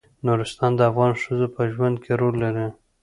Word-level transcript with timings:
نورستان 0.25 0.71
د 0.75 0.81
افغان 0.91 1.13
ښځو 1.21 1.47
په 1.55 1.61
ژوند 1.73 1.95
کې 2.03 2.11
رول 2.19 2.35
لري. 2.43 2.67